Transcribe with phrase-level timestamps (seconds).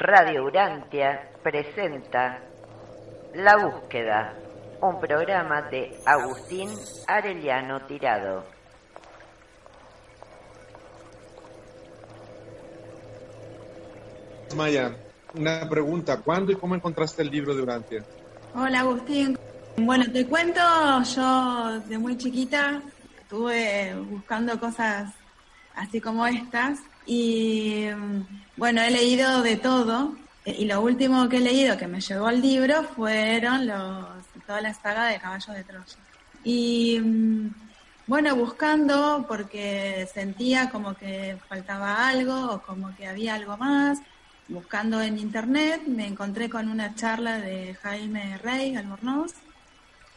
[0.00, 2.40] Radio Urantia presenta
[3.34, 4.32] La Búsqueda,
[4.80, 6.70] un programa de Agustín
[7.06, 8.46] Arellano Tirado.
[14.56, 14.96] Maya,
[15.34, 16.16] una pregunta.
[16.22, 18.02] ¿Cuándo y cómo encontraste el libro de Urantia?
[18.54, 19.38] Hola Agustín.
[19.76, 20.62] Bueno, te cuento,
[21.14, 22.80] yo de muy chiquita
[23.20, 25.12] estuve buscando cosas
[25.74, 26.80] así como estas
[27.12, 27.88] y
[28.56, 32.40] bueno, he leído de todo y lo último que he leído que me llegó al
[32.40, 34.06] libro fueron los,
[34.46, 35.96] toda la saga de Caballos de Troya.
[36.44, 37.00] Y
[38.06, 43.98] bueno, buscando porque sentía como que faltaba algo o como que había algo más.
[44.46, 49.34] Buscando en internet me encontré con una charla de Jaime Rey Albornoz,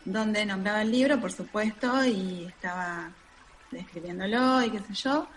[0.05, 3.09] donde nombraba el libro, por supuesto, y estaba
[3.71, 5.27] describiéndolo y qué sé yo.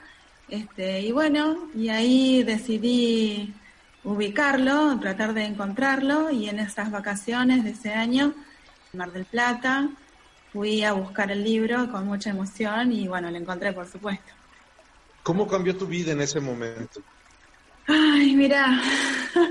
[0.48, 3.52] Este, y bueno, y ahí decidí
[4.04, 8.32] ubicarlo, tratar de encontrarlo, y en esas vacaciones de ese año,
[8.92, 9.88] en Mar del Plata,
[10.52, 14.32] fui a buscar el libro con mucha emoción y bueno, lo encontré, por supuesto.
[15.22, 17.02] ¿Cómo cambió tu vida en ese momento?
[17.88, 18.80] Ay, mira,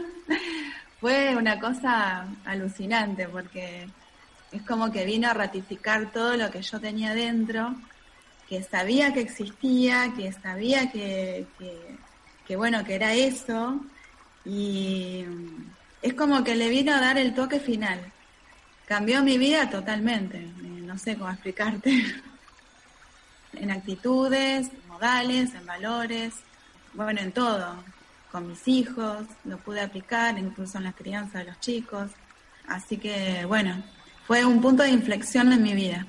[1.02, 3.88] fue una cosa alucinante porque
[4.54, 7.76] es como que vino a ratificar todo lo que yo tenía dentro
[8.50, 11.46] que sabía que existía, que sabía que,
[12.48, 13.80] que, bueno, que era eso,
[14.46, 15.26] y
[16.02, 18.00] es como que le vino a dar el toque final.
[18.88, 22.06] Cambió mi vida totalmente, eh, no sé cómo explicarte,
[23.53, 26.34] en actitudes, modales, en valores,
[26.94, 27.84] bueno, en todo,
[28.31, 32.12] con mis hijos, lo pude aplicar, incluso en la crianza de los chicos,
[32.68, 33.84] así que bueno,
[34.28, 36.06] fue un punto de inflexión en mi vida.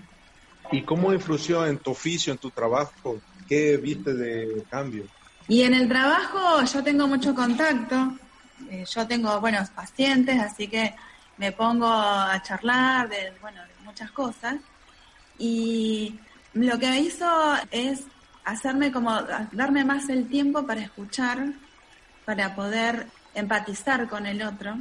[0.73, 3.21] ¿Y cómo influyó en tu oficio, en tu trabajo?
[3.49, 5.07] ¿Qué viste de cambio?
[5.49, 8.15] Y en el trabajo yo tengo mucho contacto,
[8.69, 10.95] eh, yo tengo buenos pacientes, así que
[11.37, 14.57] me pongo a charlar de, bueno, de muchas cosas.
[15.39, 16.19] Y
[16.55, 17.27] lo que me hizo
[17.71, 18.03] es
[18.45, 19.13] hacerme como,
[19.53, 21.53] darme más el tiempo para escuchar,
[22.25, 24.77] para poder empatizar con el otro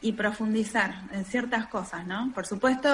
[0.00, 2.30] y profundizar en ciertas cosas, ¿no?
[2.34, 2.88] Por supuesto,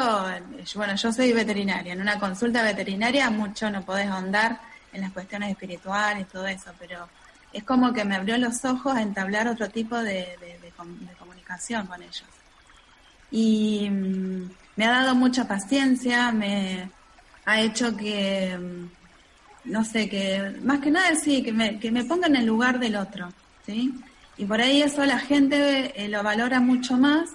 [0.76, 4.60] bueno, yo soy veterinaria, en una consulta veterinaria mucho no podés ahondar
[4.92, 7.08] en las cuestiones espirituales y todo eso, pero
[7.52, 10.38] es como que me abrió los ojos a entablar otro tipo de,
[11.18, 12.24] comunicación con ellos.
[13.30, 16.90] Y mm, me ha dado mucha paciencia, me
[17.44, 22.04] ha hecho que, mm, no sé, que más que nada sí, que me, que me
[22.04, 23.32] ponga en el lugar del otro,
[23.66, 23.92] ¿sí?
[24.36, 27.30] Y por ahí eso la gente eh, lo valora mucho más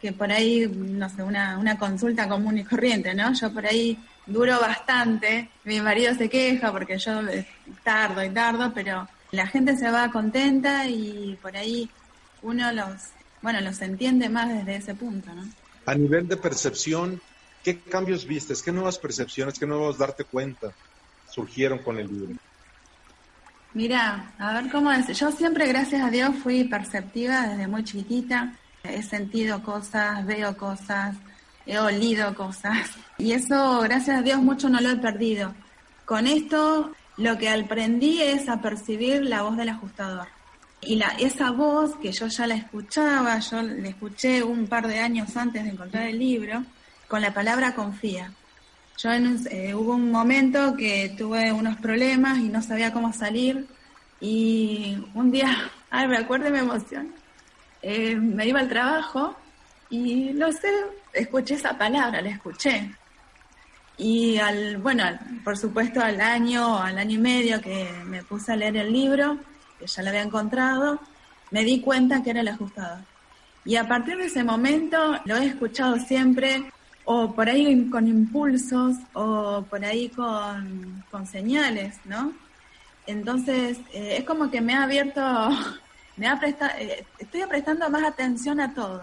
[0.00, 3.32] que por ahí, no sé, una, una consulta común y corriente, ¿no?
[3.32, 7.20] Yo por ahí duro bastante, mi marido se queja porque yo
[7.82, 11.88] tardo y tardo, pero la gente se va contenta y por ahí
[12.42, 12.94] uno los,
[13.42, 15.44] bueno, los entiende más desde ese punto, ¿no?
[15.86, 17.20] A nivel de percepción,
[17.62, 18.62] ¿qué cambios vistes?
[18.62, 20.72] ¿Qué nuevas percepciones, qué nuevos darte cuenta
[21.30, 22.34] surgieron con el libro?
[23.76, 25.06] Mira, a ver cómo es.
[25.18, 28.54] Yo siempre, gracias a Dios, fui perceptiva desde muy chiquitita.
[28.82, 31.14] He sentido cosas, veo cosas,
[31.66, 32.88] he olido cosas.
[33.18, 35.52] Y eso, gracias a Dios, mucho no lo he perdido.
[36.06, 40.28] Con esto, lo que aprendí es a percibir la voz del ajustador.
[40.80, 45.00] Y la, esa voz que yo ya la escuchaba, yo la escuché un par de
[45.00, 46.64] años antes de encontrar el libro,
[47.08, 48.32] con la palabra confía.
[48.98, 53.66] Yo eh, hubo un momento que tuve unos problemas y no sabía cómo salir
[54.20, 57.10] y un día, ay, me acuerdo y me emociono,
[57.82, 59.36] eh, me iba al trabajo
[59.90, 60.70] y no sé,
[61.12, 62.90] escuché esa palabra, la escuché.
[63.98, 65.04] Y al, bueno,
[65.42, 69.38] por supuesto al año, al año y medio que me puse a leer el libro,
[69.78, 71.00] que ya lo había encontrado,
[71.50, 72.98] me di cuenta que era el ajustador.
[73.64, 76.70] Y a partir de ese momento lo he escuchado siempre
[77.04, 82.32] o por ahí con impulsos o por ahí con, señales, ¿no?
[83.06, 85.20] Entonces, eh, es como que me ha abierto,
[86.16, 89.02] me ha prestado, eh, estoy prestando más atención a todo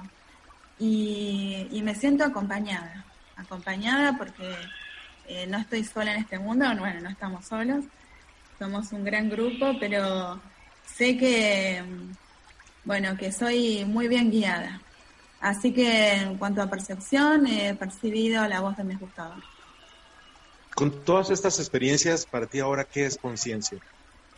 [0.80, 3.06] y, me siento acompañada,
[3.36, 4.56] acompañada porque
[5.28, 7.86] eh, no estoy sola en este mundo, bueno, no estamos solos,
[8.60, 10.42] somos un gran grupo, pero
[10.86, 11.84] sé que,
[12.86, 14.82] bueno, que soy muy bien guiada.
[15.42, 19.36] Así que en cuanto a percepción, he percibido la voz de mi gustado.
[20.76, 23.78] Con todas estas experiencias, para ti ahora, ¿qué es conciencia?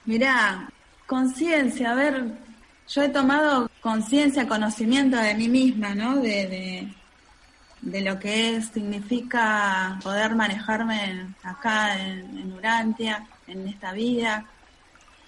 [0.05, 0.69] Mirá,
[1.07, 2.25] conciencia, a ver,
[2.87, 6.17] yo he tomado conciencia, conocimiento de mí misma, ¿no?
[6.17, 6.87] De,
[7.81, 14.45] de, lo que es, significa poder manejarme acá en, en Urantia, en esta vida,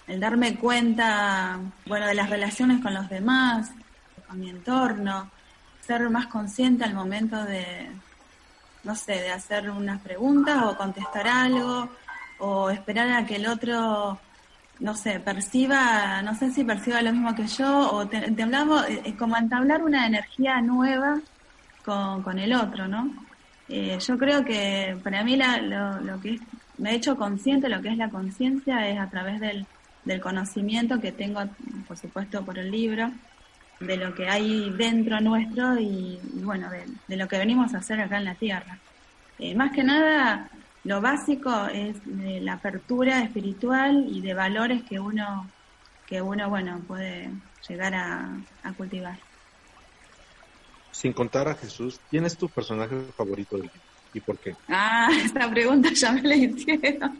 [0.07, 3.71] el darme cuenta, bueno, de las relaciones con los demás,
[4.27, 5.29] con mi entorno,
[5.85, 7.89] ser más consciente al momento de,
[8.83, 11.89] no sé, de hacer unas preguntas o contestar algo
[12.39, 14.19] o esperar a que el otro,
[14.79, 18.99] no sé, perciba, no sé si perciba lo mismo que yo o te, hablamos, es
[19.05, 21.19] eh, como entablar una energía nueva
[21.83, 23.11] con, con el otro, ¿no?
[23.69, 26.39] Eh, yo creo que para mí la, lo, que
[26.77, 29.65] me he hecho consciente, lo que es la conciencia es a través del,
[30.05, 31.41] del conocimiento que tengo,
[31.87, 33.11] por supuesto, por el libro,
[33.79, 38.17] de lo que hay dentro nuestro y, bueno, de, lo que venimos a hacer acá
[38.17, 38.77] en la Tierra.
[39.39, 40.49] Eh, más que nada,
[40.83, 45.47] lo básico es la apertura espiritual y de valores que uno,
[46.07, 47.29] que uno bueno, puede
[47.67, 48.29] llegar a,
[48.75, 49.17] cultivar.
[50.91, 53.69] Sin contar a Jesús, ¿quién es tu personaje favorito del
[54.13, 54.55] y por qué?
[54.67, 57.19] Ah, esta pregunta ya me la hicieron.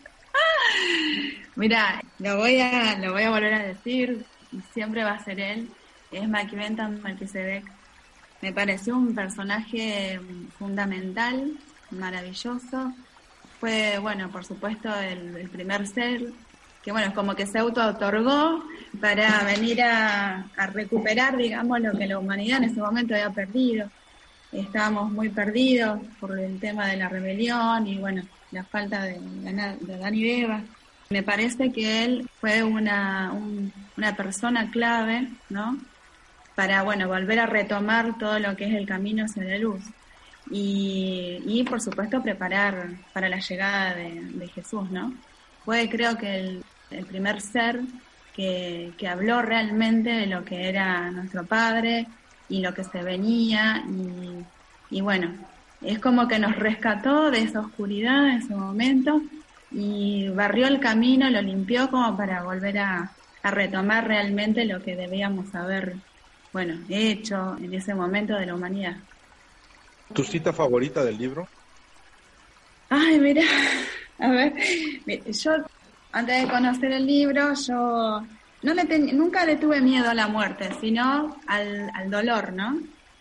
[1.55, 4.25] Mira, lo voy a, lo voy a volver a decir,
[4.73, 5.69] siempre va a ser él
[6.11, 7.63] es Bentham Melchizedek.
[8.41, 10.19] Me pareció un personaje
[10.57, 11.51] fundamental,
[11.91, 12.93] maravilloso.
[13.59, 16.21] Fue, bueno, por supuesto, el, primer ser
[16.83, 18.63] que, bueno, como que se auto-otorgó
[19.01, 23.89] para venir a, recuperar, digamos, lo que la humanidad en ese momento había perdido.
[24.51, 28.21] Estábamos muy perdidos por el tema de la rebelión y, bueno,
[28.51, 30.61] la falta de, de Adán y Eva.
[31.09, 33.33] Me parece que él fue una,
[33.97, 35.77] una persona clave, ¿no?
[36.57, 39.83] Para, bueno, volver a retomar todo lo que es el camino hacia la luz.
[40.49, 45.13] Y, por supuesto, preparar para la llegada de, Jesús, ¿no?
[45.63, 47.81] Fue, creo que, el, primer ser
[48.35, 52.07] que, que, habló realmente de lo que era nuestro Padre
[52.49, 53.83] y lo que se venía.
[54.89, 55.35] Y, bueno,
[55.83, 59.21] es como que nos rescató de esa oscuridad en ese momento
[59.69, 63.11] y barrió el camino, lo limpió como para volver a,
[63.43, 65.97] a retomar realmente lo que debíamos haber
[66.57, 68.95] bueno, hecho en ese momento de la humanidad.
[70.11, 71.47] ¿Tu cita favorita del libro?
[72.89, 73.43] Ay, mira,
[74.17, 74.53] a ver,
[75.27, 75.51] yo
[76.11, 78.25] antes de conocer el libro, yo
[78.63, 82.79] no le nunca le tuve miedo a la muerte, sino al, al dolor, ¿no?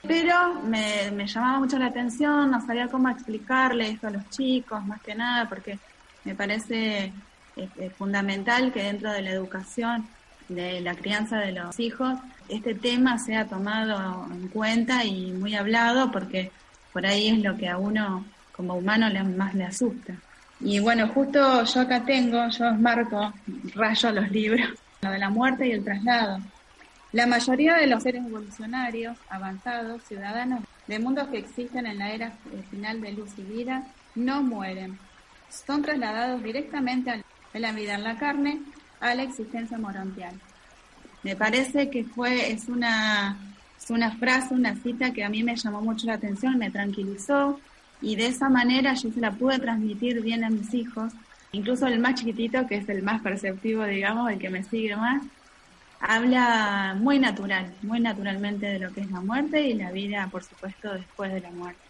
[0.08, 4.82] Pero me, me, llamaba mucho la atención, no sabía cómo explicarle esto a los chicos,
[4.86, 5.78] más que nada, porque
[6.24, 7.12] me parece
[7.56, 10.08] eh, fundamental que dentro de la educación
[10.48, 16.10] de la crianza de los hijos, este tema sea tomado en cuenta y muy hablado
[16.10, 16.50] porque
[16.92, 20.14] por ahí es lo que a uno como humano le, más le asusta.
[20.60, 23.32] Y bueno, justo yo acá tengo, yo os marco,
[23.74, 24.68] rayo los libros,
[25.02, 26.38] lo de la muerte y el traslado.
[27.12, 32.32] La mayoría de los seres evolucionarios, avanzados, ciudadanos de mundos que existen en la era
[32.70, 33.84] final de luz y vida,
[34.14, 34.98] no mueren.
[35.48, 38.60] Son trasladados directamente a la vida en la carne
[39.00, 40.34] a la existencia morontial.
[41.22, 43.36] Me parece que fue, es una,
[43.78, 47.58] es una frase, una cita que a mí me llamó mucho la atención, me tranquilizó
[48.00, 51.12] y de esa manera yo se la pude transmitir bien a mis hijos,
[51.52, 55.22] incluso el más chiquitito, que es el más perceptivo, digamos, el que me sigue más,
[56.00, 60.44] habla muy natural, muy naturalmente de lo que es la muerte y la vida, por
[60.44, 61.80] supuesto, después de la muerte.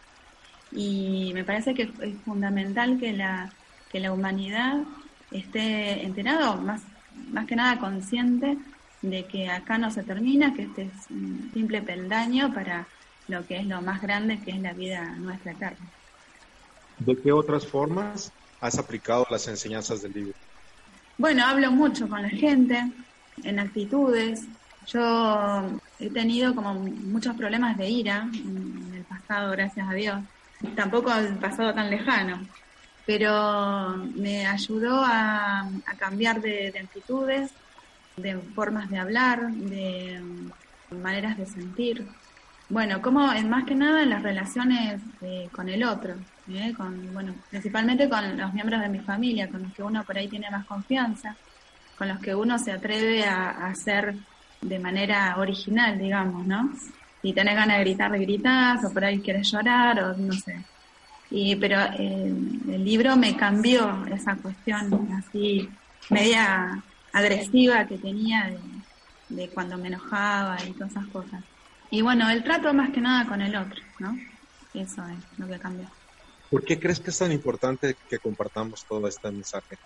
[0.72, 3.50] Y me parece que es fundamental que la,
[3.90, 4.82] que la humanidad
[5.30, 6.82] esté enterado, más
[7.30, 8.58] más que nada consciente
[9.02, 12.86] de que acá no se termina, que este es un simple peldaño para
[13.28, 15.86] lo que es lo más grande, que es la vida nuestra eterna.
[16.98, 20.34] ¿De qué otras formas has aplicado las enseñanzas del libro?
[21.18, 22.90] Bueno, hablo mucho con la gente,
[23.42, 24.44] en actitudes.
[24.86, 25.62] Yo
[25.98, 30.20] he tenido como muchos problemas de ira en el pasado, gracias a Dios.
[30.74, 32.40] Tampoco el pasado tan lejano
[33.06, 37.52] pero me ayudó a, cambiar de, actitudes,
[38.16, 40.22] de formas de hablar, de
[40.90, 42.06] maneras de sentir.
[42.68, 46.14] Bueno, como más que nada en las relaciones eh, con el otro,
[46.48, 46.72] ¿eh?
[46.76, 50.28] con, bueno, principalmente con los miembros de mi familia, con los que uno por ahí
[50.28, 51.36] tiene más confianza,
[51.98, 54.14] con los que uno se atreve a, hacer
[54.62, 56.70] de manera original, digamos, ¿no?
[57.20, 60.64] Si tenés ganas de gritar, gritas, o por ahí quieres llorar, o no sé,
[61.30, 65.68] Y, pero el libro me cambió esa cuestión así
[66.08, 66.82] media
[67.16, 68.52] agresiva que tenía
[69.30, 71.42] de, cuando me enojaba y todas esas cosas.
[71.90, 74.14] Y bueno, el trato más que nada con el otro, ¿no?
[74.74, 75.86] Eso es lo que cambió.
[76.50, 79.78] ¿Por qué crees que es tan importante que compartamos todo este mensaje?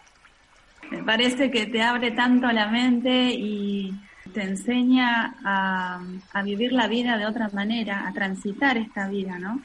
[0.90, 3.94] Me parece que te abre tanto la mente y
[4.34, 9.62] te enseña a, a, vivir la vida de otra manera, a transitar esta vida, ¿no?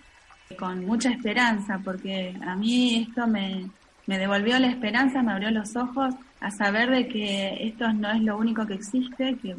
[0.59, 3.71] Con mucha esperanza, porque a mí esto me,
[4.05, 6.13] me devolvió la esperanza, me abrió los ojos
[6.45, 9.55] a saber de que esto no es lo único que existe, que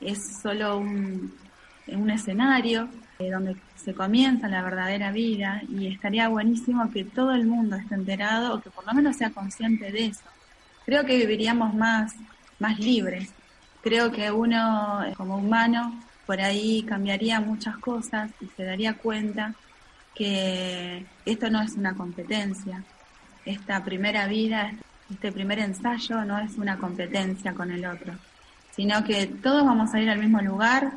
[0.00, 1.34] es solo un,
[1.88, 7.48] un escenario eh, donde se comienza la verdadera vida y estaría buenísimo que todo el
[7.48, 10.22] mundo esté enterado o que por lo menos sea consciente de eso.
[10.86, 12.14] Creo que viviríamos más,
[12.60, 13.30] más libres.
[13.82, 19.52] Creo que uno como humano por ahí cambiaría muchas cosas y se daría cuenta
[20.14, 22.84] que esto no es una competencia.
[23.44, 24.72] Esta primera vida,
[25.10, 28.14] este primer ensayo no es una competencia con el otro,
[28.74, 30.92] sino que todos vamos a ir al mismo lugar,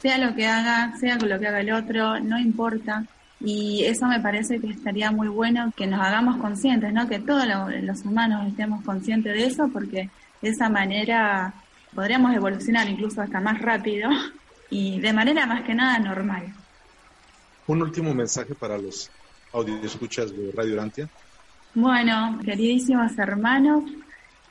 [0.00, 3.04] sea lo que haga, sea lo que haga el otro, no importa.
[3.38, 7.08] Y eso me parece que estaría muy bueno que nos hagamos conscientes, ¿no?
[7.08, 10.10] Que todos los humanos estemos conscientes de eso, porque
[10.42, 11.54] de esa manera
[11.94, 14.10] podríamos evolucionar incluso hasta más rápido
[14.70, 16.52] y de manera más que nada normal.
[17.66, 19.10] Un último mensaje para los
[19.84, 21.08] escuchas de Radio Urantia.
[21.74, 23.84] Bueno, queridísimos hermanos,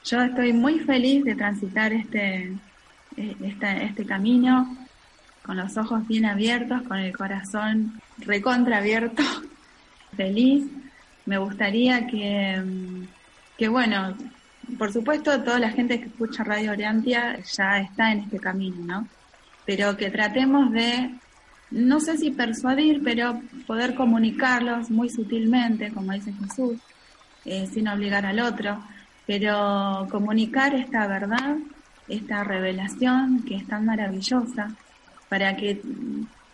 [0.06, 2.54] yo estoy muy feliz de transitar este,
[3.18, 4.78] este, este camino
[5.44, 9.22] con los ojos bien abiertos, con el corazón recontra abierto,
[10.16, 10.66] feliz.
[11.26, 12.64] Me gustaría que,
[13.58, 14.16] que, bueno,
[14.78, 19.08] por supuesto toda la gente que escucha Radio Oriantia ya está en este camino, ¿no?
[19.66, 21.12] Pero que tratemos de,
[21.72, 26.80] no sé si persuadir, pero poder comunicarlos muy sutilmente, como dice Jesús,
[27.50, 28.78] eh, sin obligar al otro,
[29.26, 31.58] pero comunicar esta verdad,
[32.08, 34.70] esta revelación que es tan maravillosa,
[35.30, 35.82] para que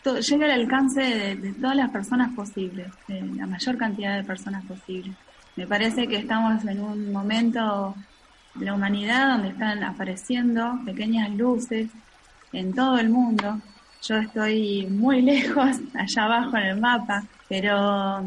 [0.05, 5.11] llegue al alcance de, todas las personas posibles, de la mayor cantidad de personas posible.
[5.57, 7.93] Me parece que estamos en un momento
[8.53, 11.89] de la humanidad donde están apareciendo pequeñas luces
[12.53, 13.59] en todo el mundo.
[14.01, 18.23] Yo estoy muy lejos, allá abajo en el mapa, pero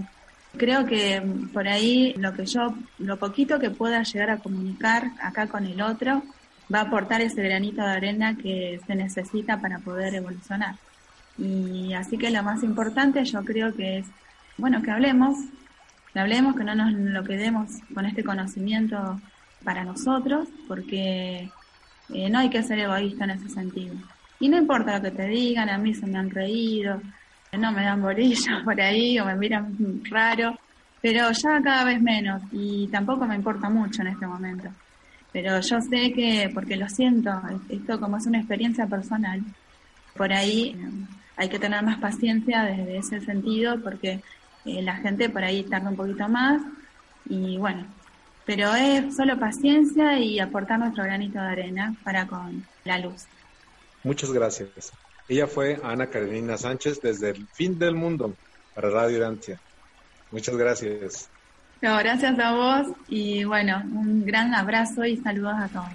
[0.59, 1.23] Creo que
[1.53, 5.81] por ahí lo que yo, lo poquito que pueda llegar a comunicar acá con el
[5.81, 6.23] otro,
[6.73, 10.75] va a aportar ese granito de arena que se necesita para poder evolucionar.
[11.39, 14.07] Y así que lo más importante yo creo que es,
[14.57, 15.39] bueno, que hablemos,
[16.13, 19.21] que hablemos, que no nos lo quedemos con este conocimiento
[19.63, 21.51] para nosotros, porque
[22.13, 23.95] eh, no hay que ser egoísta en ese sentido.
[24.41, 27.01] Y no importa lo que te digan, a mí se me han reído,
[27.53, 30.59] no me dan bolillas por ahí o me miran raro,
[31.01, 34.69] pero ya cada vez menos y tampoco me importa mucho en este momento.
[35.33, 37.31] Pero yo sé que, porque lo siento,
[37.69, 39.43] esto como es una experiencia personal,
[40.17, 40.91] por ahí eh,
[41.37, 44.21] hay que tener más paciencia desde ese sentido porque
[44.65, 46.61] eh, la gente por ahí tarda un poquito más
[47.29, 47.87] y bueno,
[48.45, 53.27] pero es solo paciencia y aportar nuestro granito de arena para con la luz.
[54.03, 54.93] Muchas gracias.
[55.29, 58.35] Ella fue Ana Karenina Sánchez desde el fin del mundo
[58.75, 59.61] para Radio Urantia.
[60.31, 61.29] Muchas gracias.
[61.81, 65.89] gracias a vos y bueno, un gran abrazo y saludos a todos.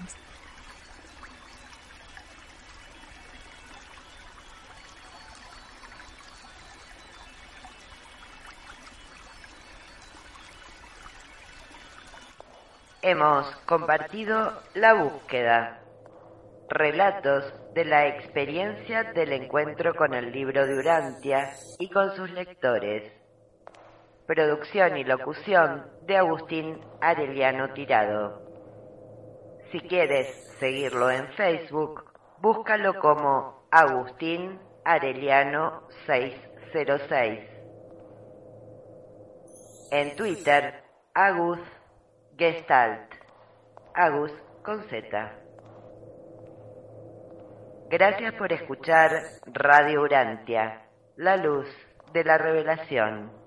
[13.02, 15.80] Hemos compartido la búsqueda
[16.70, 21.50] Relatos de la experiencia del encuentro con el libro de Urantia
[21.80, 23.12] y con sus lectores.
[24.26, 28.42] Producción y locución de Agustín Areliano Tirado.
[29.72, 30.28] Si quieres
[30.60, 32.04] seguirlo en Facebook,
[32.40, 37.40] búscalo como Agustín Areliano 606.
[39.90, 41.58] En Twitter, Agus
[42.38, 43.12] Gestalt.
[43.94, 45.43] Agus con Z.
[47.96, 49.12] Gracias por escuchar
[49.52, 50.82] Radio Urantia,
[51.14, 51.68] la luz
[52.12, 53.43] de la revelación.